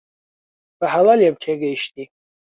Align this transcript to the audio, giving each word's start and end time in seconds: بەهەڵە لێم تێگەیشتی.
بەهەڵە 0.79 1.13
لێم 1.19 1.35
تێگەیشتی. 1.41 2.05